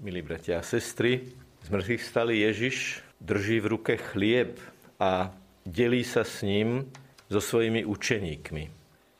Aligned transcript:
Milí 0.00 0.24
bratia 0.24 0.58
a 0.58 0.64
sestry, 0.64 1.28
z 1.60 1.68
mŕtvych 1.68 2.00
stali 2.00 2.40
Ježiš 2.40 3.04
drží 3.20 3.60
v 3.60 3.76
ruke 3.76 3.94
chlieb 4.00 4.56
a 4.96 5.28
delí 5.68 6.08
sa 6.08 6.24
s 6.24 6.40
ním 6.40 6.88
so 7.28 7.36
svojimi 7.36 7.84
učeníkmi. 7.84 8.64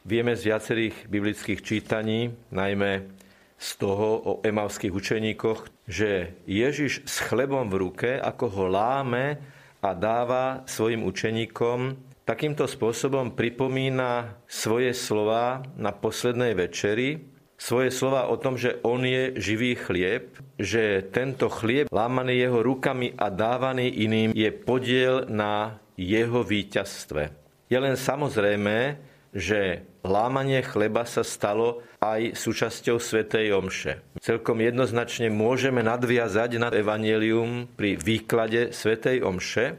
Vieme 0.09 0.33
z 0.33 0.49
viacerých 0.49 1.05
biblických 1.05 1.61
čítaní, 1.61 2.33
najmä 2.49 3.13
z 3.61 3.69
toho 3.77 4.09
o 4.25 4.33
emavských 4.41 4.89
učeníkoch, 4.89 5.69
že 5.85 6.33
Ježiš 6.49 7.05
s 7.05 7.29
chlebom 7.29 7.69
v 7.69 7.77
ruke, 7.77 8.11
ako 8.17 8.49
ho 8.49 8.65
láme 8.73 9.37
a 9.85 9.93
dáva 9.93 10.65
svojim 10.65 11.05
učeníkom, 11.05 11.93
takýmto 12.25 12.65
spôsobom 12.65 13.37
pripomína 13.37 14.33
svoje 14.49 14.97
slova 14.97 15.61
na 15.77 15.93
poslednej 15.93 16.57
večeri, 16.57 17.21
svoje 17.61 17.93
slova 17.93 18.33
o 18.33 18.41
tom, 18.41 18.57
že 18.57 18.81
on 18.81 19.05
je 19.05 19.37
živý 19.37 19.77
chlieb, 19.77 20.33
že 20.57 21.05
tento 21.13 21.53
chlieb 21.53 21.93
lámaný 21.93 22.41
jeho 22.41 22.65
rukami 22.65 23.13
a 23.21 23.29
dávaný 23.29 23.93
iným 24.01 24.33
je 24.33 24.49
podiel 24.49 25.29
na 25.29 25.77
jeho 26.01 26.41
víťazstve. 26.41 27.37
Je 27.69 27.77
len 27.77 28.01
samozrejme, 28.01 28.97
že 29.37 29.85
lámanie 30.01 30.65
chleba 30.65 31.05
sa 31.05 31.21
stalo 31.21 31.85
aj 32.01 32.35
súčasťou 32.35 32.97
Svetej 32.97 33.53
Omše. 33.53 33.93
Celkom 34.25 34.59
jednoznačne 34.65 35.29
môžeme 35.29 35.85
nadviazať 35.85 36.57
na 36.57 36.73
Evangelium 36.73 37.69
pri 37.77 38.01
výklade 38.01 38.73
Svetej 38.73 39.21
Omše. 39.21 39.77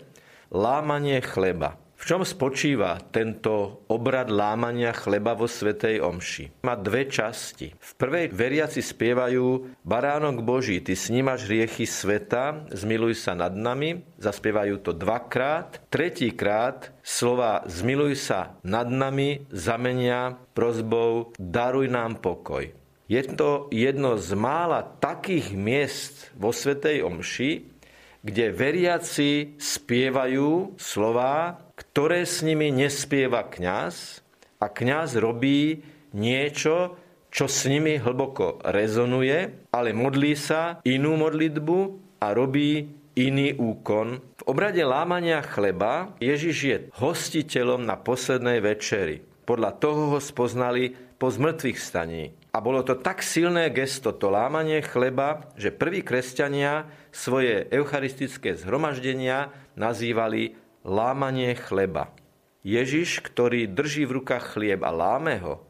Lámanie 0.53 1.19
chleba 1.25 1.80
v 2.01 2.03
čom 2.09 2.25
spočíva 2.25 2.97
tento 3.13 3.85
obrad 3.85 4.33
lámania 4.33 4.89
chleba 4.89 5.37
vo 5.37 5.45
Svetej 5.45 6.01
Omši? 6.01 6.65
Má 6.65 6.73
dve 6.73 7.05
časti. 7.05 7.77
V 7.77 7.91
prvej 7.93 8.33
veriaci 8.33 8.81
spievajú 8.81 9.77
Baránok 9.85 10.41
Boží, 10.41 10.81
ty 10.81 10.97
snímaš 10.97 11.45
riechy 11.45 11.85
sveta, 11.85 12.65
zmiluj 12.73 13.21
sa 13.21 13.37
nad 13.37 13.53
nami. 13.53 14.01
Zaspievajú 14.17 14.81
to 14.81 14.97
dvakrát. 14.97 15.77
Tretíkrát 15.93 16.89
slova 17.05 17.61
zmiluj 17.69 18.17
sa 18.17 18.57
nad 18.65 18.89
nami 18.89 19.45
zamenia 19.53 20.41
prozbou 20.57 21.37
daruj 21.37 21.85
nám 21.85 22.17
pokoj. 22.17 22.65
Je 23.05 23.21
to 23.29 23.69
jedno 23.69 24.17
z 24.17 24.33
mála 24.33 24.81
takých 24.81 25.53
miest 25.53 26.33
vo 26.33 26.49
Svetej 26.49 27.05
Omši, 27.05 27.69
kde 28.21 28.53
veriaci 28.53 29.57
spievajú 29.57 30.77
slová, 30.77 31.57
ktoré 31.91 32.23
s 32.23 32.39
nimi 32.39 32.71
nespieva 32.71 33.43
kňaz 33.43 34.23
a 34.63 34.71
kňaz 34.71 35.19
robí 35.19 35.83
niečo, 36.15 36.95
čo 37.27 37.51
s 37.51 37.67
nimi 37.67 37.99
hlboko 37.99 38.63
rezonuje, 38.63 39.67
ale 39.75 39.91
modlí 39.91 40.31
sa 40.39 40.79
inú 40.87 41.19
modlitbu 41.19 41.79
a 42.23 42.31
robí 42.31 42.87
iný 43.19 43.51
úkon. 43.59 44.23
V 44.39 44.43
obrade 44.47 44.79
lámania 44.87 45.43
chleba 45.43 46.15
Ježiš 46.23 46.57
je 46.63 46.77
hostiteľom 46.95 47.83
na 47.83 47.99
poslednej 47.99 48.63
večeri. 48.63 49.19
Podľa 49.43 49.71
toho 49.75 50.15
ho 50.15 50.19
spoznali 50.23 50.95
po 51.19 51.27
zmrtvých 51.27 51.75
staní. 51.75 52.31
A 52.55 52.63
bolo 52.63 52.83
to 52.87 52.99
tak 52.99 53.19
silné 53.19 53.67
gesto, 53.71 54.15
to 54.15 54.31
lámanie 54.31 54.79
chleba, 54.83 55.51
že 55.59 55.75
prví 55.75 56.03
kresťania 56.03 56.87
svoje 57.11 57.67
eucharistické 57.67 58.55
zhromaždenia 58.55 59.51
nazývali 59.75 60.55
lámanie 60.85 61.53
chleba. 61.57 62.13
Ježiš, 62.61 63.25
ktorý 63.25 63.65
drží 63.69 64.05
v 64.05 64.21
rukách 64.21 64.57
chlieb 64.57 64.85
a 64.85 64.93
láme 64.93 65.41
ho 65.41 65.65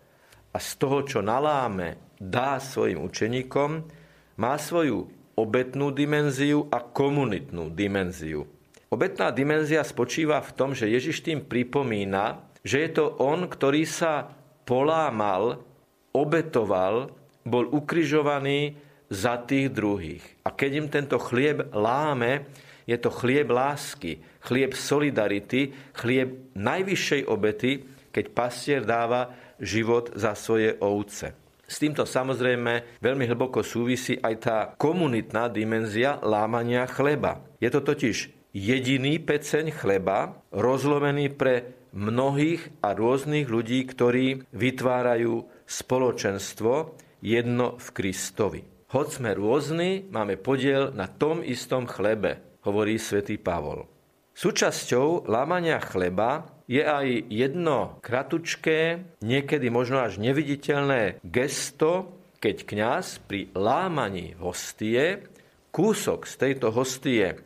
a 0.51 0.57
z 0.59 0.69
toho, 0.75 1.07
čo 1.07 1.19
naláme, 1.23 2.19
dá 2.19 2.59
svojim 2.59 2.99
učeníkom, 2.99 3.87
má 4.35 4.53
svoju 4.59 5.07
obetnú 5.39 5.95
dimenziu 5.95 6.67
a 6.67 6.83
komunitnú 6.83 7.71
dimenziu. 7.71 8.43
Obetná 8.91 9.31
dimenzia 9.31 9.87
spočíva 9.87 10.43
v 10.43 10.51
tom, 10.51 10.75
že 10.75 10.91
Ježiš 10.91 11.23
tým 11.23 11.47
pripomína, 11.47 12.43
že 12.59 12.83
je 12.83 12.89
to 12.91 13.15
on, 13.23 13.47
ktorý 13.47 13.87
sa 13.87 14.35
polámal, 14.67 15.63
obetoval, 16.11 17.15
bol 17.47 17.65
ukrižovaný 17.71 18.75
za 19.07 19.39
tých 19.47 19.71
druhých. 19.71 20.23
A 20.43 20.51
keď 20.51 20.71
im 20.75 20.87
tento 20.91 21.17
chlieb 21.23 21.71
láme, 21.71 22.51
je 22.85 22.97
to 22.97 23.09
chlieb 23.13 23.49
lásky, 23.49 24.21
chlieb 24.43 24.73
solidarity, 24.73 25.73
chlieb 25.95 26.53
najvyššej 26.57 27.21
obety, 27.29 27.71
keď 28.11 28.25
pastier 28.35 28.81
dáva 28.83 29.31
život 29.61 30.11
za 30.17 30.35
svoje 30.35 30.75
ovce. 30.81 31.37
S 31.71 31.79
týmto 31.79 32.03
samozrejme 32.03 32.99
veľmi 32.99 33.31
hlboko 33.31 33.63
súvisí 33.63 34.19
aj 34.19 34.35
tá 34.43 34.57
komunitná 34.75 35.47
dimenzia 35.47 36.19
lámania 36.19 36.83
chleba. 36.83 37.39
Je 37.63 37.71
to 37.71 37.79
totiž 37.79 38.27
jediný 38.51 39.15
peceň 39.23 39.71
chleba, 39.71 40.35
rozlomený 40.51 41.31
pre 41.31 41.87
mnohých 41.95 42.83
a 42.83 42.91
rôznych 42.91 43.47
ľudí, 43.47 43.87
ktorí 43.87 44.51
vytvárajú 44.51 45.47
spoločenstvo 45.63 46.99
jedno 47.23 47.79
v 47.79 47.87
Kristovi. 47.95 48.61
Hoď 48.91 49.07
sme 49.07 49.31
rôzni, 49.31 50.03
máme 50.11 50.35
podiel 50.35 50.91
na 50.91 51.07
tom 51.07 51.39
istom 51.39 51.87
chlebe 51.87 52.50
hovorí 52.65 52.97
svätý 53.01 53.37
Pavol. 53.41 53.85
Súčasťou 54.31 55.27
lámania 55.27 55.77
chleba 55.83 56.47
je 56.65 56.81
aj 56.81 57.27
jedno 57.27 57.99
kratučké, 57.99 59.03
niekedy 59.19 59.67
možno 59.67 60.01
až 60.01 60.23
neviditeľné 60.23 61.19
gesto, 61.21 62.15
keď 62.39 62.55
kňaz 62.63 63.05
pri 63.27 63.51
lámaní 63.53 64.33
hostie 64.39 65.27
kúsok 65.69 66.25
z 66.25 66.33
tejto 66.39 66.71
hostie 66.71 67.37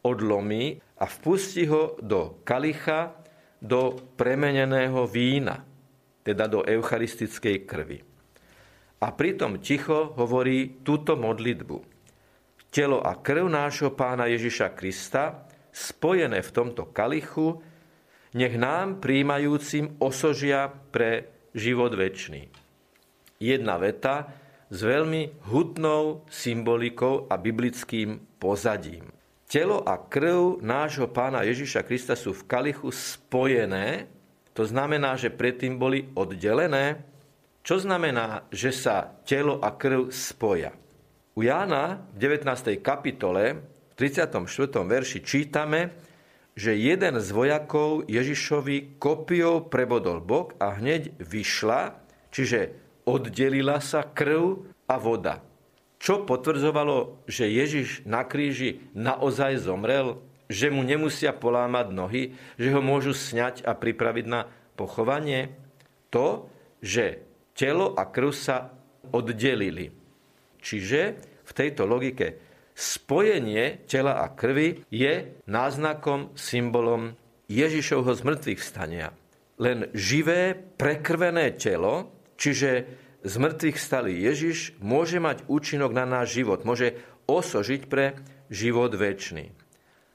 odlomí 0.00 0.80
a 0.96 1.04
vpustí 1.04 1.68
ho 1.68 2.00
do 2.00 2.40
kalicha, 2.42 3.14
do 3.60 3.94
premeneného 4.16 5.04
vína, 5.04 5.60
teda 6.24 6.48
do 6.48 6.64
eucharistickej 6.64 7.68
krvi. 7.68 8.00
A 9.00 9.08
pritom 9.12 9.60
ticho 9.60 10.12
hovorí 10.16 10.80
túto 10.84 11.16
modlitbu 11.16 11.99
telo 12.70 13.02
a 13.02 13.18
krv 13.18 13.50
nášho 13.50 13.90
pána 13.92 14.30
Ježiša 14.30 14.72
Krista, 14.78 15.46
spojené 15.74 16.42
v 16.42 16.50
tomto 16.54 16.86
kalichu, 16.90 17.62
nech 18.34 18.54
nám 18.54 19.02
príjmajúcim 19.02 19.98
osožia 19.98 20.70
pre 20.70 21.30
život 21.50 21.90
väčší. 21.94 22.46
Jedna 23.42 23.74
veta 23.82 24.30
s 24.70 24.86
veľmi 24.86 25.50
hutnou 25.50 26.22
symbolikou 26.30 27.26
a 27.26 27.34
biblickým 27.34 28.22
pozadím. 28.38 29.10
Telo 29.50 29.82
a 29.82 29.98
krv 29.98 30.62
nášho 30.62 31.10
pána 31.10 31.42
Ježiša 31.42 31.82
Krista 31.82 32.14
sú 32.14 32.30
v 32.30 32.46
kalichu 32.46 32.94
spojené, 32.94 34.06
to 34.54 34.62
znamená, 34.62 35.18
že 35.18 35.34
predtým 35.34 35.74
boli 35.74 36.06
oddelené. 36.14 37.02
Čo 37.66 37.82
znamená, 37.82 38.46
že 38.54 38.70
sa 38.70 39.10
telo 39.26 39.58
a 39.58 39.74
krv 39.74 40.14
spoja? 40.14 40.70
U 41.38 41.46
Jána 41.46 42.02
v 42.18 42.26
19. 42.26 42.82
kapitole 42.82 43.62
v 43.62 43.94
34. 43.94 44.42
verši 44.82 45.22
čítame, 45.22 45.94
že 46.58 46.74
jeden 46.74 47.22
z 47.22 47.28
vojakov 47.30 48.10
Ježišovi 48.10 48.98
kopiou 48.98 49.62
prebodol 49.62 50.18
bok 50.18 50.58
a 50.58 50.74
hneď 50.74 51.14
vyšla, 51.22 52.02
čiže 52.34 52.74
oddelila 53.06 53.78
sa 53.78 54.02
krv 54.02 54.66
a 54.90 54.98
voda. 54.98 55.38
Čo 56.02 56.26
potvrdzovalo, 56.26 57.22
že 57.30 57.46
Ježiš 57.46 58.02
na 58.10 58.26
kríži 58.26 58.82
naozaj 58.98 59.62
zomrel, 59.62 60.18
že 60.50 60.66
mu 60.66 60.82
nemusia 60.82 61.30
polámať 61.30 61.86
nohy, 61.94 62.22
že 62.58 62.74
ho 62.74 62.82
môžu 62.82 63.14
sňať 63.14 63.62
a 63.62 63.78
pripraviť 63.78 64.26
na 64.26 64.50
pochovanie? 64.74 65.54
To, 66.10 66.50
že 66.82 67.22
telo 67.54 67.94
a 67.94 68.02
krv 68.02 68.34
sa 68.34 68.74
oddelili. 69.14 69.99
Čiže 70.60 71.00
v 71.44 71.52
tejto 71.52 71.88
logike 71.88 72.38
spojenie 72.76 73.84
tela 73.84 74.24
a 74.24 74.32
krvi 74.32 74.86
je 74.88 75.36
náznakom, 75.44 76.32
symbolom 76.38 77.18
Ježišovho 77.50 78.14
zmrtvých 78.14 78.62
stania. 78.62 79.12
Len 79.60 79.92
živé, 79.92 80.56
prekrvené 80.56 81.52
telo, 81.60 82.08
čiže 82.40 82.70
z 83.20 83.34
mŕtvych 83.36 83.76
stalý 83.76 84.16
Ježiš, 84.24 84.80
môže 84.80 85.20
mať 85.20 85.44
účinok 85.44 85.92
na 85.92 86.08
náš 86.08 86.40
život, 86.40 86.64
môže 86.64 86.96
osožiť 87.28 87.84
pre 87.84 88.16
život 88.48 88.96
väčší. 88.96 89.52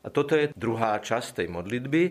A 0.01 0.07
toto 0.09 0.33
je 0.33 0.49
druhá 0.57 0.97
časť 0.97 1.41
tej 1.41 1.47
modlitby, 1.53 2.03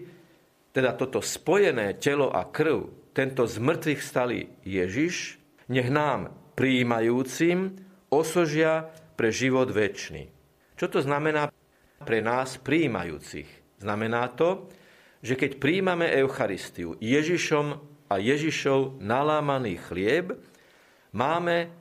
teda 0.74 0.94
toto 0.94 1.18
spojené 1.22 1.98
telo 1.98 2.30
a 2.30 2.46
krv, 2.46 3.10
tento 3.14 3.46
z 3.46 3.58
mŕtvych 3.58 4.00
stalý 4.02 4.50
Ježiš, 4.66 5.38
nech 5.70 5.90
nám 5.90 6.34
prijímajúcim 6.58 7.78
osožia 8.14 8.86
pre 9.18 9.34
život 9.34 9.70
väčší. 9.74 10.30
Čo 10.78 10.86
to 10.90 10.98
znamená 11.02 11.50
pre 12.02 12.22
nás 12.22 12.58
príjmajúcich? 12.62 13.46
Znamená 13.82 14.30
to, 14.34 14.70
že 15.24 15.34
keď 15.34 15.56
príjmame 15.58 16.06
Eucharistiu 16.20 16.94
Ježišom 17.00 17.66
a 18.10 18.14
Ježišov 18.20 19.00
nalámaný 19.00 19.80
chlieb, 19.88 20.36
máme 21.16 21.72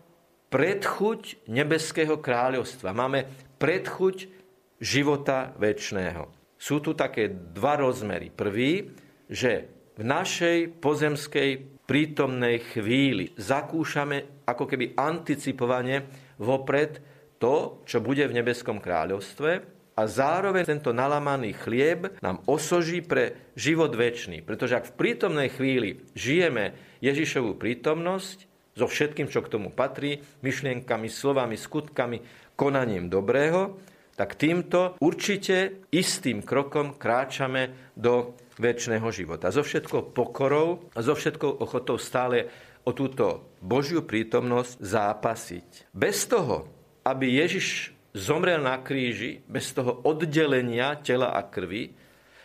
predchuť 0.54 1.50
nebeského 1.50 2.22
kráľovstva. 2.22 2.94
Máme 2.94 3.26
predchuť 3.58 4.30
života 4.78 5.52
väčšného. 5.58 6.30
Sú 6.56 6.80
tu 6.80 6.94
také 6.94 7.28
dva 7.28 7.82
rozmery. 7.82 8.32
Prvý, 8.32 8.94
že 9.28 9.68
v 9.98 10.04
našej 10.06 10.80
pozemskej 10.80 11.50
prítomnej 11.84 12.64
chvíli 12.64 13.36
zakúšame 13.36 14.46
ako 14.48 14.64
keby 14.70 14.96
anticipovane 14.96 16.08
vopred 16.44 17.00
to, 17.40 17.80
čo 17.88 18.04
bude 18.04 18.28
v 18.28 18.36
nebeskom 18.36 18.84
kráľovstve 18.84 19.52
a 19.94 20.02
zároveň 20.10 20.66
tento 20.66 20.90
nalamaný 20.90 21.54
chlieb 21.56 22.18
nám 22.20 22.42
osoží 22.50 23.00
pre 23.00 23.54
život 23.54 23.94
väčší. 23.94 24.42
Pretože 24.44 24.82
ak 24.82 24.90
v 24.92 24.98
prítomnej 24.98 25.50
chvíli 25.54 26.04
žijeme 26.18 26.76
Ježišovú 27.00 27.56
prítomnosť, 27.56 28.50
so 28.74 28.90
všetkým, 28.90 29.30
čo 29.30 29.46
k 29.46 29.54
tomu 29.54 29.70
patrí, 29.70 30.26
myšlienkami, 30.42 31.06
slovami, 31.06 31.54
skutkami, 31.54 32.26
konaním 32.58 33.06
dobrého, 33.06 33.78
tak 34.14 34.38
týmto 34.38 34.98
určite 35.02 35.86
istým 35.90 36.46
krokom 36.46 36.98
kráčame 36.98 37.94
do 37.98 38.38
väčšného 38.62 39.10
života. 39.10 39.50
So 39.50 39.66
všetkou 39.66 40.14
pokorou 40.14 40.94
so 40.94 41.14
všetkou 41.18 41.62
ochotou 41.62 41.98
stále 41.98 42.50
o 42.86 42.92
túto 42.94 43.56
Božiu 43.64 44.06
prítomnosť 44.06 44.78
zápasiť. 44.78 45.68
Bez 45.96 46.30
toho, 46.30 46.70
aby 47.02 47.42
Ježiš 47.42 47.96
zomrel 48.14 48.62
na 48.62 48.78
kríži, 48.86 49.42
bez 49.50 49.74
toho 49.74 50.06
oddelenia 50.06 51.02
tela 51.02 51.34
a 51.34 51.42
krvi, 51.42 51.98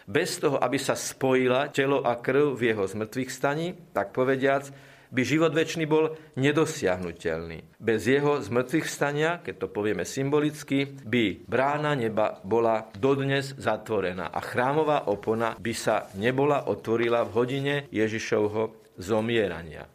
bez 0.09 0.41
toho, 0.41 0.57
aby 0.57 0.81
sa 0.81 0.97
spojila 0.97 1.69
telo 1.69 2.01
a 2.01 2.17
krv 2.17 2.57
v 2.57 2.73
jeho 2.73 2.89
zmrtvých 2.89 3.29
staní, 3.29 3.77
tak 3.93 4.17
povediac, 4.17 4.73
by 5.09 5.23
život 5.25 5.53
väčší 5.57 5.89
bol 5.89 6.17
nedosiahnutelný. 6.37 7.81
Bez 7.81 8.05
jeho 8.05 8.41
zmrtvých 8.41 8.87
stania, 8.89 9.41
keď 9.41 9.55
to 9.65 9.69
povieme 9.73 10.05
symbolicky, 10.05 10.89
by 11.05 11.45
brána 11.49 11.97
neba 11.97 12.41
bola 12.45 12.89
dodnes 12.97 13.57
zatvorená 13.57 14.29
a 14.29 14.41
chrámová 14.45 15.09
opona 15.09 15.57
by 15.57 15.73
sa 15.73 16.09
nebola 16.17 16.69
otvorila 16.69 17.25
v 17.25 17.35
hodine 17.35 17.75
Ježišovho 17.89 18.95
zomierania. 18.99 19.89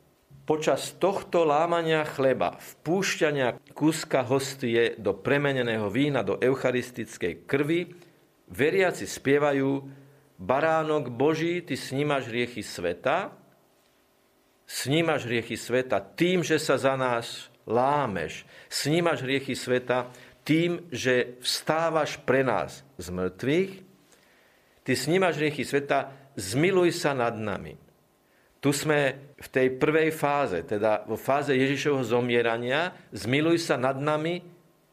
Počas 0.43 0.99
tohto 0.99 1.47
lámania 1.47 2.03
chleba, 2.03 2.59
vpúšťania 2.59 3.63
kúska 3.71 4.27
hostie 4.27 4.99
do 4.99 5.15
premeneného 5.15 5.87
vína, 5.87 6.19
do 6.19 6.35
eucharistickej 6.35 7.47
krvi, 7.47 7.95
veriaci 8.51 9.07
spievajú 9.07 9.87
Baránok 10.35 11.07
Boží, 11.07 11.63
ty 11.63 11.79
snímaš 11.79 12.27
riechy 12.27 12.59
sveta, 12.59 13.31
snímaš 14.67 15.27
riechy 15.27 15.59
sveta 15.59 15.99
tým, 16.01 16.41
že 16.41 16.57
sa 16.59 16.79
za 16.79 16.95
nás 16.95 17.51
lámeš. 17.67 18.43
Snímaš 18.67 19.23
riechy 19.23 19.55
sveta 19.55 20.11
tým, 20.43 20.87
že 20.91 21.39
vstávaš 21.39 22.19
pre 22.19 22.43
nás 22.43 22.83
z 22.99 23.07
mŕtvych. 23.11 23.71
Ty 24.83 24.91
snímaš 24.99 25.39
riechy 25.39 25.63
sveta, 25.63 26.11
zmiluj 26.35 26.91
sa 26.91 27.15
nad 27.15 27.35
nami. 27.39 27.79
Tu 28.59 28.71
sme 28.71 29.31
v 29.35 29.47
tej 29.51 29.75
prvej 29.75 30.11
fáze, 30.15 30.63
teda 30.63 31.03
vo 31.03 31.19
fáze 31.19 31.51
Ježišovho 31.51 32.03
zomierania. 32.03 32.95
Zmiluj 33.11 33.59
sa 33.59 33.75
nad 33.75 33.99
nami, 33.99 34.39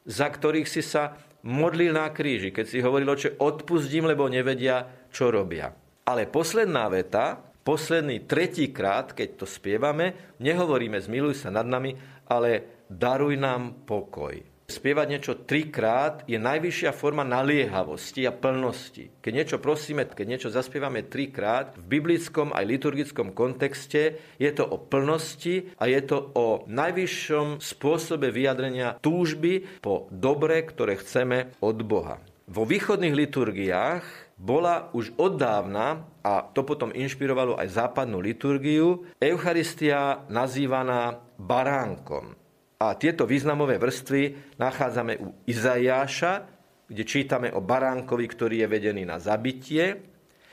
za 0.06 0.26
ktorých 0.26 0.66
si 0.66 0.82
sa 0.82 1.14
modlil 1.46 1.94
na 1.94 2.10
kríži, 2.10 2.50
keď 2.50 2.66
si 2.66 2.82
hovoril, 2.82 3.14
že 3.14 3.38
odpustím, 3.38 4.10
lebo 4.10 4.26
nevedia, 4.26 5.06
čo 5.14 5.30
robia. 5.30 5.70
Ale 6.06 6.26
posledná 6.26 6.90
veta, 6.90 7.49
posledný 7.62 8.24
tretí 8.24 8.72
krát, 8.72 9.12
keď 9.12 9.44
to 9.44 9.46
spievame, 9.46 10.36
nehovoríme 10.40 10.98
zmiluj 11.00 11.46
sa 11.46 11.50
nad 11.52 11.68
nami, 11.68 11.96
ale 12.30 12.84
daruj 12.90 13.38
nám 13.38 13.86
pokoj. 13.86 14.50
Spievať 14.70 15.06
niečo 15.10 15.34
trikrát 15.34 16.22
je 16.30 16.38
najvyššia 16.38 16.94
forma 16.94 17.26
naliehavosti 17.26 18.22
a 18.22 18.30
plnosti. 18.30 19.10
Keď 19.18 19.32
niečo 19.34 19.58
prosíme, 19.58 20.06
keď 20.06 20.26
niečo 20.30 20.46
zaspievame 20.46 21.10
trikrát, 21.10 21.74
v 21.74 21.98
biblickom 21.98 22.54
aj 22.54 22.70
liturgickom 22.70 23.34
kontexte 23.34 24.22
je 24.38 24.50
to 24.54 24.62
o 24.62 24.78
plnosti 24.78 25.74
a 25.74 25.90
je 25.90 26.00
to 26.06 26.22
o 26.38 26.62
najvyššom 26.70 27.58
spôsobe 27.58 28.30
vyjadrenia 28.30 28.94
túžby 29.02 29.82
po 29.82 30.06
dobre, 30.14 30.62
ktoré 30.62 31.02
chceme 31.02 31.50
od 31.58 31.82
Boha. 31.82 32.22
Vo 32.46 32.62
východných 32.62 33.14
liturgiách 33.26 34.29
bola 34.40 34.88
už 34.96 35.12
od 35.20 35.36
dávna, 35.36 36.08
a 36.24 36.40
to 36.40 36.64
potom 36.64 36.88
inšpirovalo 36.96 37.60
aj 37.60 37.68
západnú 37.76 38.24
liturgiu, 38.24 39.04
Eucharistia 39.20 40.24
nazývaná 40.32 41.20
baránkom. 41.36 42.32
A 42.80 42.96
tieto 42.96 43.28
významové 43.28 43.76
vrstvy 43.76 44.56
nachádzame 44.56 45.20
u 45.20 45.44
Izaiáša, 45.44 46.48
kde 46.88 47.04
čítame 47.04 47.48
o 47.52 47.60
baránkovi, 47.60 48.24
ktorý 48.24 48.64
je 48.64 48.72
vedený 48.72 49.04
na 49.04 49.20
zabitie, 49.20 50.08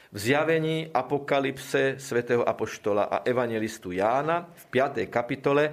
v 0.07 0.17
zjavení 0.19 0.87
apokalypse 0.87 1.99
svätého 1.99 2.43
Apoštola 2.43 3.11
a 3.11 3.17
evangelistu 3.27 3.91
Jána 3.91 4.47
v 4.47 4.63
5. 4.71 5.03
kapitole 5.11 5.63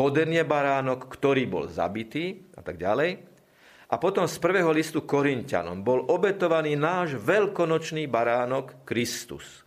hoden 0.00 0.32
je 0.32 0.44
baránok, 0.44 1.04
ktorý 1.04 1.44
bol 1.44 1.64
zabitý 1.68 2.48
a 2.56 2.64
tak 2.64 2.80
ďalej. 2.80 3.33
A 3.92 4.00
potom 4.00 4.24
z 4.24 4.36
prvého 4.40 4.72
listu 4.72 5.04
Korintianom 5.04 5.84
bol 5.84 6.08
obetovaný 6.08 6.72
náš 6.78 7.20
veľkonočný 7.20 8.08
baránok 8.08 8.86
Kristus. 8.88 9.64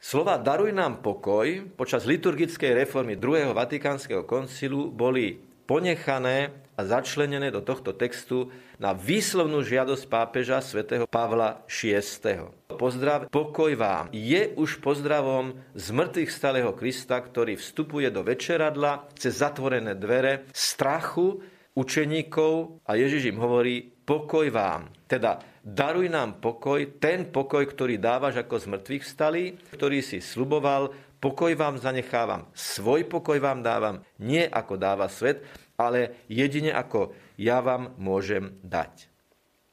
Slova 0.00 0.38
daruj 0.38 0.70
nám 0.70 1.02
pokoj 1.02 1.66
počas 1.74 2.06
liturgickej 2.06 2.86
reformy 2.86 3.18
druhého 3.18 3.50
Vatikánskeho 3.52 4.22
koncilu 4.22 4.88
boli 4.88 5.36
ponechané 5.66 6.54
a 6.76 6.80
začlenené 6.84 7.48
do 7.50 7.64
tohto 7.64 7.96
textu 7.96 8.52
na 8.76 8.92
výslovnú 8.92 9.64
žiadosť 9.64 10.04
pápeža 10.06 10.60
svätého 10.60 11.08
Pavla 11.08 11.64
VI. 11.66 12.52
Pozdrav, 12.76 13.32
pokoj 13.32 13.72
vám. 13.74 14.12
Je 14.12 14.52
už 14.54 14.84
pozdravom 14.84 15.56
z 15.72 15.86
mŕtvych 15.90 16.30
stalého 16.30 16.70
Krista, 16.76 17.16
ktorý 17.16 17.56
vstupuje 17.56 18.12
do 18.12 18.20
večeradla 18.20 19.08
cez 19.16 19.40
zatvorené 19.40 19.96
dvere 19.96 20.46
strachu, 20.52 21.40
učeníkov 21.76 22.80
a 22.88 22.96
Ježiš 22.96 23.30
im 23.30 23.38
hovorí, 23.38 23.92
pokoj 24.08 24.48
vám. 24.48 24.88
Teda 25.04 25.44
daruj 25.60 26.08
nám 26.08 26.40
pokoj, 26.40 26.96
ten 26.96 27.28
pokoj, 27.28 27.62
ktorý 27.68 28.00
dávaš 28.00 28.40
ako 28.40 28.56
z 28.56 28.66
mŕtvych 28.72 29.04
vstalý, 29.04 29.44
ktorý 29.76 30.00
si 30.00 30.24
sluboval, 30.24 30.96
pokoj 31.20 31.52
vám 31.52 31.76
zanechávam, 31.76 32.48
svoj 32.56 33.04
pokoj 33.06 33.36
vám 33.36 33.60
dávam, 33.60 34.00
nie 34.16 34.48
ako 34.48 34.80
dáva 34.80 35.06
svet, 35.12 35.44
ale 35.76 36.24
jedine 36.32 36.72
ako 36.72 37.12
ja 37.36 37.60
vám 37.60 37.92
môžem 38.00 38.56
dať. 38.64 39.12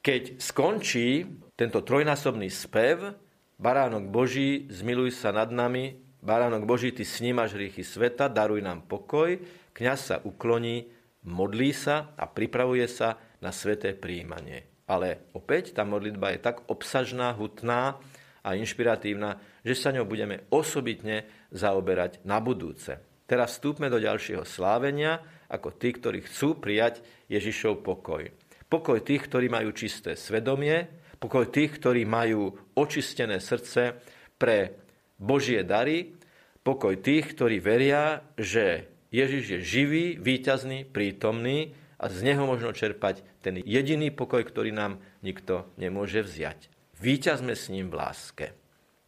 Keď 0.04 0.44
skončí 0.44 1.24
tento 1.56 1.80
trojnásobný 1.80 2.52
spev, 2.52 3.16
Baránok 3.56 4.12
Boží, 4.12 4.68
zmiluj 4.68 5.16
sa 5.16 5.32
nad 5.32 5.48
nami, 5.48 5.96
Baránok 6.20 6.68
Boží, 6.68 6.92
ty 6.92 7.08
snímaš 7.08 7.56
riechy 7.56 7.88
sveta, 7.88 8.28
daruj 8.28 8.60
nám 8.60 8.84
pokoj, 8.84 9.40
kňaz 9.72 10.00
sa 10.04 10.16
ukloní 10.20 10.92
modlí 11.28 11.72
sa 11.72 12.16
a 12.16 12.28
pripravuje 12.28 12.88
sa 12.88 13.20
na 13.40 13.52
sveté 13.52 13.96
príjmanie. 13.96 14.84
Ale 14.88 15.32
opäť 15.36 15.76
tá 15.76 15.88
modlitba 15.88 16.36
je 16.36 16.44
tak 16.44 16.68
obsažná, 16.68 17.32
hutná 17.36 18.00
a 18.44 18.60
inšpiratívna, 18.60 19.40
že 19.64 19.76
sa 19.80 19.96
ňou 19.96 20.04
budeme 20.04 20.44
osobitne 20.52 21.48
zaoberať 21.56 22.24
na 22.28 22.44
budúce. 22.44 23.00
Teraz 23.24 23.56
vstúpme 23.56 23.88
do 23.88 24.04
ďalšieho 24.04 24.44
slávenia 24.44 25.24
ako 25.48 25.80
tí, 25.80 25.96
ktorí 25.96 26.28
chcú 26.28 26.60
prijať 26.60 27.00
Ježišov 27.32 27.80
pokoj. 27.80 28.28
Pokoj 28.68 29.00
tých, 29.00 29.32
ktorí 29.32 29.48
majú 29.48 29.72
čisté 29.72 30.20
svedomie, 30.20 30.84
pokoj 31.24 31.48
tých, 31.48 31.80
ktorí 31.80 32.04
majú 32.04 32.52
očistené 32.76 33.40
srdce 33.40 33.96
pre 34.36 34.76
Božie 35.16 35.64
dary, 35.64 36.12
pokoj 36.60 37.00
tých, 37.00 37.32
ktorí 37.32 37.64
veria, 37.64 38.20
že 38.36 38.93
Ježiš 39.14 39.44
je 39.46 39.60
živý, 39.62 40.06
výťazný, 40.18 40.90
prítomný 40.90 41.78
a 42.02 42.10
z 42.10 42.34
neho 42.34 42.50
možno 42.50 42.74
čerpať 42.74 43.22
ten 43.46 43.62
jediný 43.62 44.10
pokoj, 44.10 44.42
ktorý 44.42 44.74
nám 44.74 44.98
nikto 45.22 45.70
nemôže 45.78 46.26
vziať. 46.26 46.74
Výťazme 46.98 47.54
s 47.54 47.70
ním 47.70 47.94
v 47.94 48.02
láske. 48.02 48.46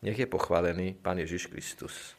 Nech 0.06 0.22
je 0.22 0.30
pochválený 0.30 0.94
Pán 1.02 1.18
Ježiš 1.18 1.50
Kristus. 1.50 2.14